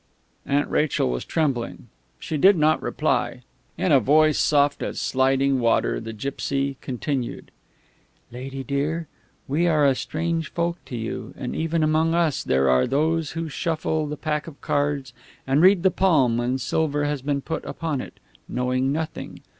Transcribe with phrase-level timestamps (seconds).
[0.47, 1.89] Aunt Rachel was trembling.
[2.17, 3.43] She did not reply.
[3.77, 7.51] In a voice soft as sliding water the gipsy continued:
[8.31, 9.07] "Lady dear,
[9.47, 13.47] we are a strange folk to you, and even among us there are those who
[13.47, 15.13] shuffle the pack of cards
[15.45, 19.41] and read the palm when silver has been put upon it, knowing nothing...